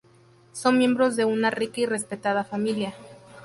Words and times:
Son 0.51 0.79
miembros 0.79 1.15
de 1.15 1.25
una 1.25 1.51
rica 1.51 1.79
y 1.81 1.85
respetada 1.85 2.43
familia. 2.43 2.95